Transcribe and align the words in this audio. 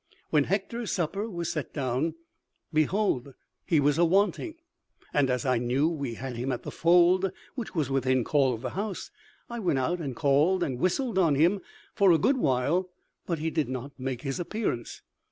When 0.31 0.45
Hector's 0.45 0.91
supper 0.91 1.29
was 1.29 1.51
set 1.51 1.73
down, 1.75 2.15
behold 2.73 3.35
he 3.67 3.79
was 3.79 3.99
awanting! 3.99 4.55
and 5.13 5.29
as 5.29 5.45
I 5.45 5.59
knew 5.59 5.87
we 5.89 6.15
had 6.15 6.35
him 6.37 6.51
at 6.51 6.63
the 6.63 6.71
fold, 6.71 7.31
which 7.53 7.75
was 7.75 7.91
within 7.91 8.23
call 8.23 8.51
of 8.55 8.61
the 8.61 8.71
house, 8.71 9.11
I 9.47 9.59
went 9.59 9.77
out 9.77 9.99
and 9.99 10.15
called 10.15 10.63
and 10.63 10.79
whistled 10.79 11.19
on 11.19 11.35
him 11.35 11.61
for 11.93 12.11
a 12.11 12.17
good 12.17 12.37
while, 12.37 12.89
but 13.27 13.37
he 13.37 13.51
did 13.51 13.69
not 13.69 13.91
make 13.99 14.23
his 14.23 14.39
appearance. 14.39 15.03